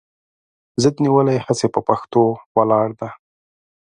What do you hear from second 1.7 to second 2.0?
پهٔ